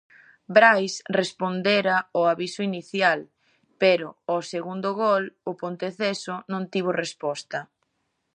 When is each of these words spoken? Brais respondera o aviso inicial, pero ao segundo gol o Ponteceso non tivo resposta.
Brais 0.55 0.93
respondera 1.19 1.95
o 2.19 2.21
aviso 2.33 2.61
inicial, 2.69 3.19
pero 3.81 4.07
ao 4.31 4.39
segundo 4.51 4.89
gol 5.03 5.23
o 5.49 5.51
Ponteceso 5.61 6.35
non 6.51 6.63
tivo 6.73 6.89
resposta. 7.03 7.59